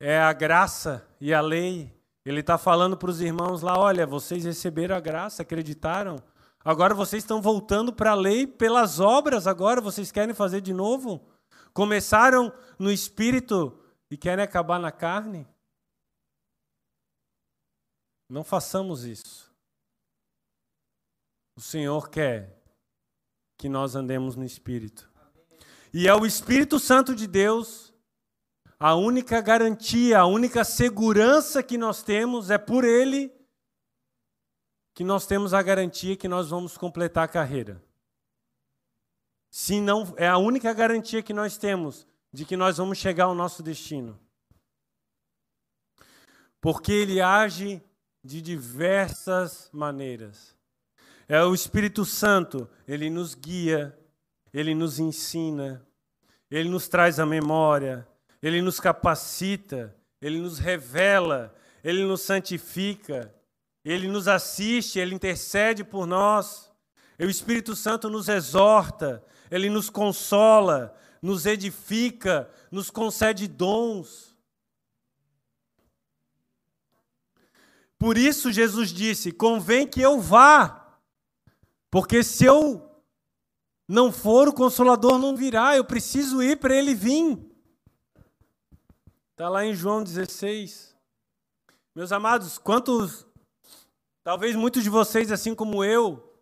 [0.00, 1.92] é a graça e a lei.
[2.24, 6.16] Ele está falando para os irmãos lá: olha, vocês receberam a graça, acreditaram.
[6.64, 11.26] Agora vocês estão voltando para a lei pelas obras, agora vocês querem fazer de novo?
[11.72, 13.78] Começaram no espírito
[14.10, 15.46] e querem acabar na carne?
[18.28, 19.50] Não façamos isso.
[21.56, 22.62] O Senhor quer
[23.56, 25.10] que nós andemos no espírito.
[25.92, 27.88] E é o Espírito Santo de Deus
[28.80, 33.34] a única garantia, a única segurança que nós temos é por ele
[34.94, 37.82] que nós temos a garantia que nós vamos completar a carreira.
[39.50, 43.34] Se não, é a única garantia que nós temos de que nós vamos chegar ao
[43.34, 44.18] nosso destino.
[46.60, 47.82] Porque ele age
[48.22, 50.56] de diversas maneiras.
[51.28, 53.96] É o Espírito Santo, ele nos guia,
[54.52, 55.86] ele nos ensina,
[56.50, 58.06] ele nos traz a memória,
[58.42, 63.34] ele nos capacita, ele nos revela, ele nos santifica,
[63.84, 66.70] ele nos assiste, ele intercede por nós.
[67.18, 74.36] E o Espírito Santo nos exorta, ele nos consola, nos edifica, nos concede dons.
[77.98, 80.96] Por isso Jesus disse: convém que eu vá,
[81.90, 82.87] porque se eu
[83.88, 87.38] não for, o consolador não virá, eu preciso ir para ele vir.
[89.30, 90.94] Está lá em João 16.
[91.94, 93.26] Meus amados, quantos,
[94.22, 96.38] talvez muitos de vocês, assim como eu,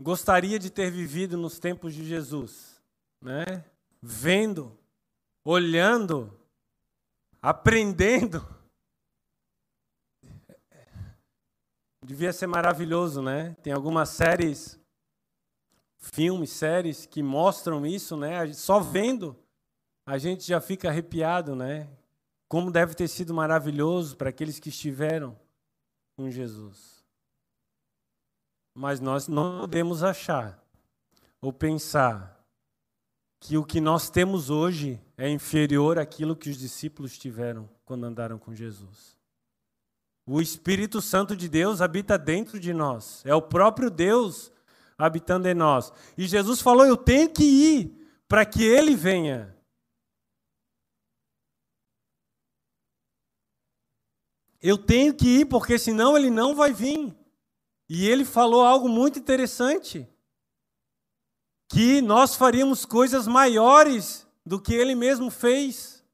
[0.00, 2.80] gostaria de ter vivido nos tempos de Jesus,
[3.20, 3.64] né?
[4.00, 4.78] Vendo,
[5.44, 6.32] olhando,
[7.42, 8.46] aprendendo.
[12.02, 13.54] Devia ser maravilhoso, né?
[13.62, 14.80] Tem algumas séries,
[15.98, 18.52] filmes, séries que mostram isso, né?
[18.52, 19.36] Só vendo
[20.06, 21.86] a gente já fica arrepiado, né?
[22.48, 25.38] Como deve ter sido maravilhoso para aqueles que estiveram
[26.16, 27.04] com Jesus.
[28.74, 30.58] Mas nós não podemos achar
[31.42, 32.42] ou pensar
[33.40, 38.38] que o que nós temos hoje é inferior àquilo que os discípulos tiveram quando andaram
[38.38, 39.16] com Jesus.
[40.26, 44.50] O Espírito Santo de Deus habita dentro de nós, é o próprio Deus
[44.98, 45.92] habitando em nós.
[46.16, 49.56] E Jesus falou: Eu tenho que ir para que ele venha.
[54.60, 57.16] Eu tenho que ir porque senão ele não vai vir.
[57.88, 60.06] E ele falou algo muito interessante:
[61.68, 66.04] que nós faríamos coisas maiores do que ele mesmo fez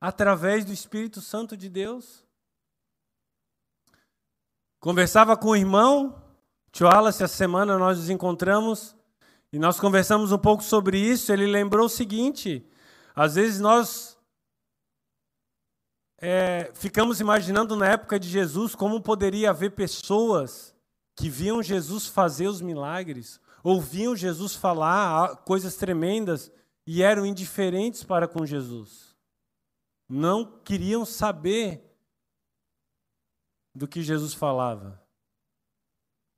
[0.00, 2.24] através do Espírito Santo de Deus.
[4.78, 6.23] Conversava com o irmão,
[6.74, 8.96] Tio Wallace, essa semana nós nos encontramos
[9.52, 11.32] e nós conversamos um pouco sobre isso.
[11.32, 12.68] Ele lembrou o seguinte:
[13.14, 14.18] às vezes nós
[16.18, 20.74] é, ficamos imaginando na época de Jesus como poderia haver pessoas
[21.14, 26.50] que viam Jesus fazer os milagres, ouviam Jesus falar coisas tremendas
[26.84, 29.14] e eram indiferentes para com Jesus.
[30.08, 31.88] Não queriam saber
[33.72, 35.03] do que Jesus falava.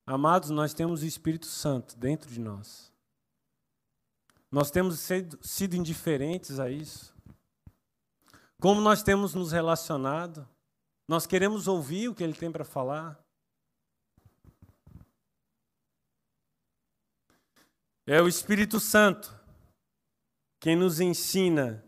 [0.07, 2.92] Amados, nós temos o Espírito Santo dentro de nós.
[4.48, 5.00] Nós temos
[5.42, 7.12] sido indiferentes a isso.
[8.61, 10.48] Como nós temos nos relacionado?
[11.09, 13.20] Nós queremos ouvir o que ele tem para falar?
[18.07, 19.36] É o Espírito Santo
[20.61, 21.84] quem nos ensina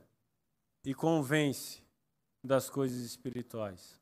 [0.84, 1.82] e convence
[2.42, 3.97] das coisas espirituais.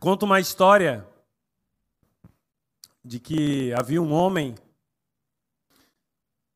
[0.00, 1.06] Conta uma história
[3.04, 4.54] de que havia um homem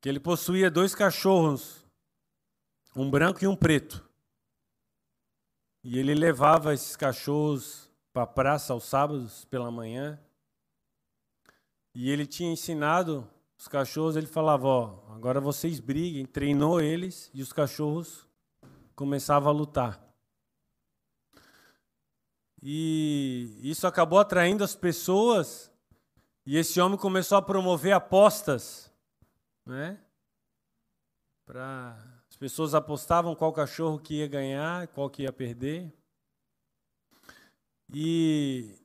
[0.01, 1.85] que ele possuía dois cachorros,
[2.97, 4.03] um branco e um preto.
[5.83, 10.19] E ele levava esses cachorros para a praça aos sábados pela manhã.
[11.95, 17.43] E ele tinha ensinado os cachorros, ele falava, ó, agora vocês briguem, treinou eles e
[17.43, 18.27] os cachorros
[18.97, 20.04] começavam a lutar.
[22.65, 25.71] E isso acabou atraindo as pessoas,
[26.47, 28.91] e esse homem começou a promover apostas
[29.65, 29.99] né?
[31.47, 31.97] Para
[32.29, 35.93] as pessoas apostavam qual cachorro que ia ganhar, qual que ia perder.
[37.93, 38.79] E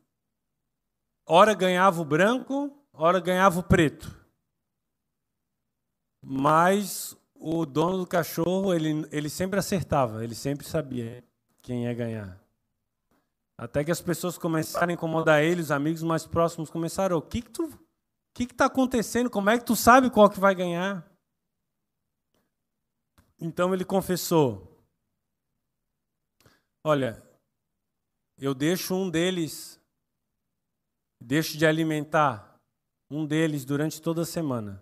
[1.26, 4.14] hora ganhava o branco, hora ganhava o preto.
[6.22, 11.24] Mas o dono do cachorro, ele, ele sempre acertava, ele sempre sabia
[11.62, 12.40] quem ia ganhar.
[13.60, 17.42] Até que as pessoas começaram a incomodar ele, os amigos mais próximos começaram: o que
[17.42, 17.68] que tu,
[18.34, 19.30] que que está acontecendo?
[19.30, 21.06] Como é que tu sabe qual que vai ganhar?
[23.38, 24.82] Então ele confessou:
[26.86, 27.22] Olha,
[28.38, 29.78] eu deixo um deles,
[31.20, 32.58] deixo de alimentar
[33.12, 34.82] um deles durante toda a semana.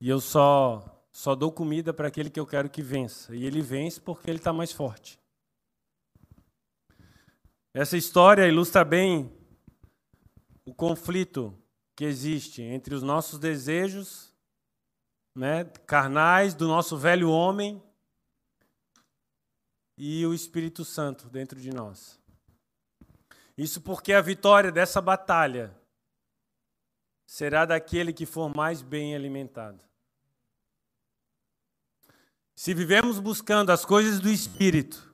[0.00, 3.36] E eu só só dou comida para aquele que eu quero que vença.
[3.36, 5.18] E ele vence porque ele está mais forte.
[7.74, 9.30] Essa história ilustra bem
[10.64, 11.56] o conflito
[11.94, 14.34] que existe entre os nossos desejos
[15.34, 17.82] né, carnais do nosso velho homem
[19.96, 22.18] e o Espírito Santo dentro de nós.
[23.56, 25.76] Isso porque a vitória dessa batalha
[27.26, 29.84] será daquele que for mais bem alimentado.
[32.54, 35.07] Se vivemos buscando as coisas do Espírito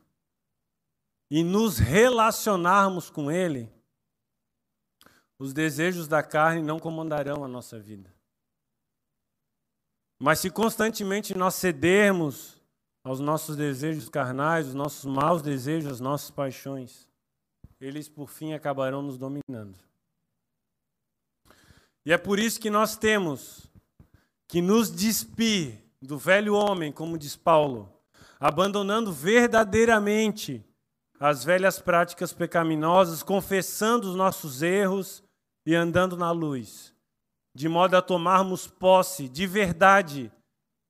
[1.31, 3.72] e nos relacionarmos com Ele,
[5.39, 8.12] os desejos da carne não comandarão a nossa vida.
[10.18, 12.61] Mas se constantemente nós cedermos
[13.03, 17.07] aos nossos desejos carnais, os nossos maus desejos, as nossas paixões,
[17.81, 19.77] eles por fim acabarão nos dominando.
[22.07, 23.66] E é por isso que nós temos
[24.47, 27.93] que nos despir do velho homem, como diz Paulo,
[28.39, 30.64] abandonando verdadeiramente
[31.25, 35.22] as velhas práticas pecaminosas, confessando os nossos erros
[35.66, 36.95] e andando na luz
[37.55, 40.33] de modo a tomarmos posse de verdade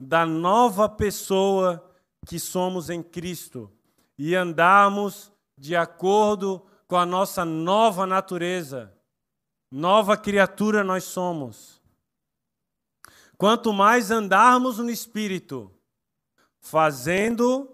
[0.00, 1.94] da nova pessoa
[2.26, 3.70] que somos em Cristo
[4.18, 8.92] e andarmos de acordo com a nossa nova natureza.
[9.70, 11.82] Nova criatura nós somos.
[13.36, 15.70] Quanto mais andarmos no Espírito,
[16.60, 17.73] fazendo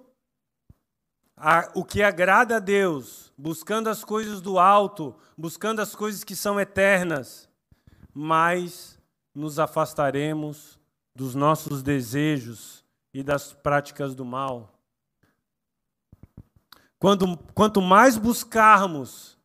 [1.41, 6.36] a, o que agrada a Deus, buscando as coisas do alto, buscando as coisas que
[6.36, 7.49] são eternas,
[8.12, 8.99] mais
[9.34, 10.78] nos afastaremos
[11.14, 12.84] dos nossos desejos
[13.14, 14.78] e das práticas do mal.
[16.99, 19.38] Quando, quanto mais buscarmos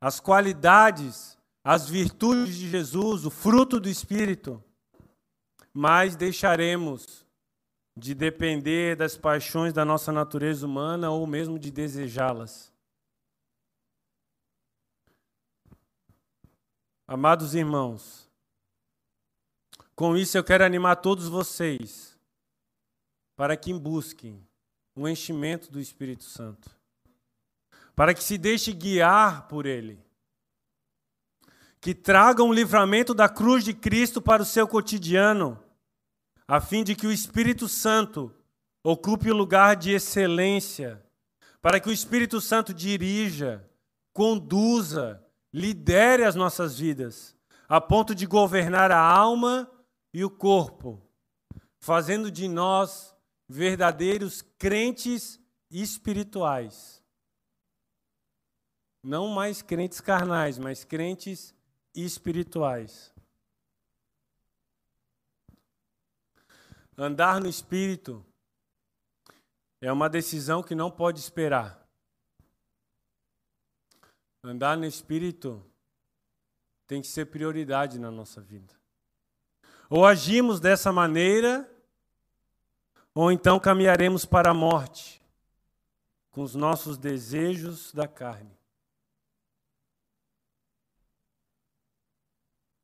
[0.00, 4.62] as qualidades, as virtudes de Jesus, o fruto do Espírito,
[5.72, 7.21] mais deixaremos
[7.96, 12.72] de depender das paixões da nossa natureza humana ou mesmo de desejá-las.
[17.06, 18.30] Amados irmãos,
[19.94, 22.18] com isso eu quero animar todos vocês
[23.36, 24.42] para que busquem
[24.94, 26.70] o enchimento do Espírito Santo,
[27.94, 29.98] para que se deixe guiar por Ele,
[31.80, 35.62] que tragam o livramento da cruz de Cristo para o seu cotidiano,
[36.52, 38.30] a fim de que o Espírito Santo
[38.84, 41.02] ocupe o lugar de excelência,
[41.62, 43.66] para que o Espírito Santo dirija,
[44.12, 47.34] conduza, lidere as nossas vidas,
[47.66, 49.66] a ponto de governar a alma
[50.12, 51.00] e o corpo,
[51.80, 53.16] fazendo de nós
[53.48, 55.40] verdadeiros crentes
[55.70, 57.02] espirituais.
[59.02, 61.54] Não mais crentes carnais, mas crentes
[61.94, 63.11] espirituais.
[67.02, 68.24] Andar no espírito
[69.80, 71.84] é uma decisão que não pode esperar.
[74.40, 75.60] Andar no Espírito
[76.86, 78.72] tem que ser prioridade na nossa vida.
[79.90, 81.68] Ou agimos dessa maneira,
[83.12, 85.20] ou então caminharemos para a morte
[86.30, 88.56] com os nossos desejos da carne.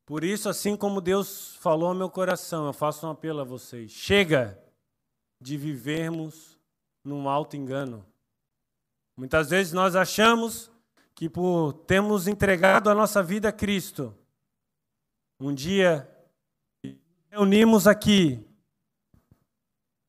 [0.09, 3.91] Por isso, assim como Deus falou ao meu coração, eu faço um apelo a vocês:
[3.91, 4.59] chega
[5.39, 6.59] de vivermos
[7.05, 8.07] num alto engano.
[9.15, 10.71] Muitas vezes nós achamos
[11.15, 14.17] que por termos entregado a nossa vida a Cristo,
[15.39, 16.11] um dia
[17.31, 18.43] reunimos aqui,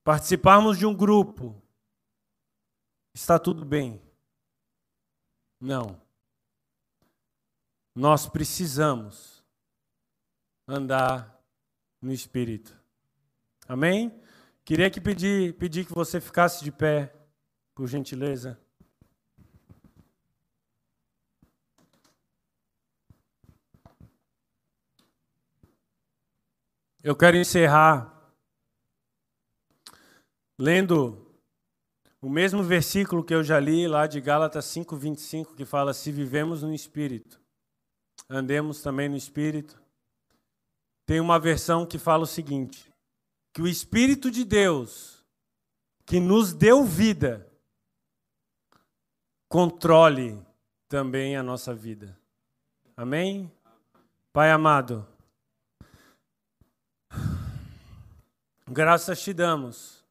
[0.01, 1.61] participarmos de um grupo,
[3.13, 4.01] está tudo bem.
[5.59, 6.01] Não.
[7.93, 9.38] Nós precisamos
[10.69, 11.41] andar
[12.01, 12.77] no Espírito.
[13.67, 14.21] Amém?
[14.63, 17.13] Queria que pedir, pedir que você ficasse de pé,
[17.73, 18.59] por gentileza.
[27.01, 28.33] Eu quero encerrar
[30.57, 31.25] lendo
[32.21, 36.61] o mesmo versículo que eu já li lá de Gálatas 5:25 que fala se vivemos
[36.61, 37.39] no espírito,
[38.29, 39.78] andemos também no espírito.
[41.09, 42.93] Tem uma versão que fala o seguinte:
[43.51, 45.25] que o espírito de Deus
[46.05, 47.51] que nos deu vida
[49.47, 50.39] controle
[50.87, 52.15] também a nossa vida.
[52.95, 53.51] Amém?
[54.31, 55.03] Pai amado,
[58.67, 60.05] graças te damos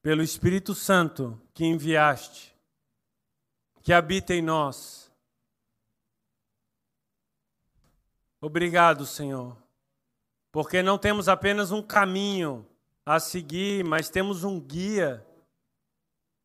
[0.00, 2.56] pelo Espírito Santo que enviaste,
[3.82, 5.12] que habita em nós.
[8.40, 9.61] Obrigado, Senhor,
[10.52, 12.64] porque não temos apenas um caminho
[13.04, 15.26] a seguir, mas temos um guia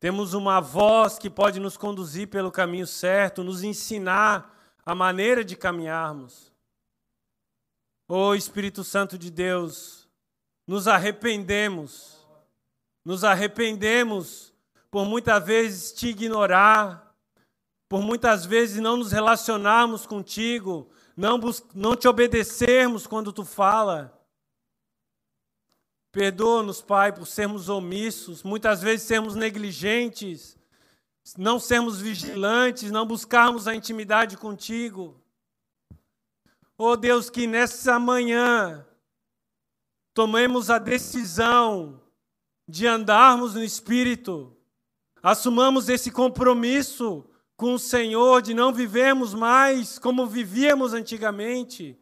[0.00, 4.54] temos uma voz que pode nos conduzir pelo caminho certo, nos ensinar
[4.86, 6.52] a maneira de caminharmos.
[8.06, 10.08] Ô oh, Espírito Santo de Deus,
[10.66, 12.24] nos arrependemos,
[13.04, 14.54] nos arrependemos
[14.90, 17.12] por muitas vezes te ignorar,
[17.88, 20.88] por muitas vezes não nos relacionarmos contigo,
[21.18, 21.40] não,
[21.74, 24.16] não te obedecermos quando tu fala.
[26.12, 30.56] Perdoa-nos, Pai, por sermos omissos, muitas vezes sermos negligentes,
[31.36, 35.20] não sermos vigilantes, não buscarmos a intimidade contigo.
[36.78, 38.86] Oh Deus, que nessa manhã
[40.14, 42.00] tomemos a decisão
[42.68, 44.56] de andarmos no Espírito,
[45.20, 47.27] assumamos esse compromisso
[47.58, 51.98] com o Senhor de não vivermos mais como vivíamos antigamente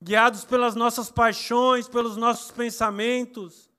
[0.00, 3.70] guiados pelas nossas paixões, pelos nossos pensamentos,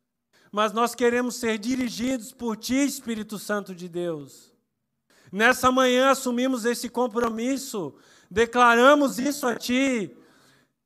[0.51, 4.51] mas nós queremos ser dirigidos por Ti, Espírito Santo de Deus.
[5.31, 7.93] Nessa manhã assumimos esse compromisso,
[8.29, 10.17] declaramos isso a Ti.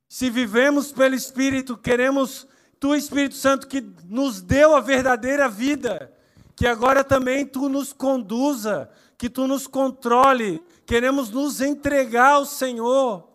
[0.10, 2.46] Se vivemos pelo Espírito, queremos
[2.78, 6.14] Tu, Espírito Santo, que nos deu a verdadeira vida,
[6.58, 10.64] que agora também Tu nos conduza, que Tu nos controle.
[10.86, 13.28] Queremos nos entregar ao Senhor.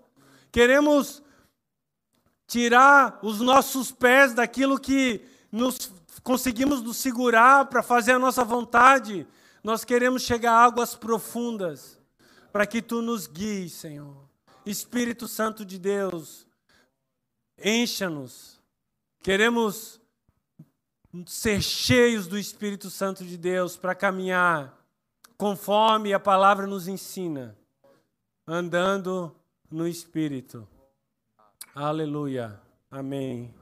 [0.52, 1.22] Queremos
[2.46, 9.26] tirar os nossos pés daquilo que nos conseguimos nos segurar para fazer a nossa vontade.
[9.62, 11.98] Nós queremos chegar a águas profundas
[12.52, 14.28] para que tu nos guies, Senhor.
[14.66, 16.46] Espírito Santo de Deus,
[17.56, 18.60] encha-nos.
[19.22, 20.00] Queremos
[21.26, 24.79] ser cheios do Espírito Santo de Deus para caminhar
[25.40, 27.56] conforme a palavra nos ensina,
[28.46, 29.34] andando
[29.70, 30.68] no Espírito.
[31.74, 32.60] Aleluia.
[32.90, 33.54] Amém.